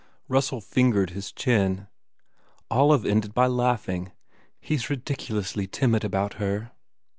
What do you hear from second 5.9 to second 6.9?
about her."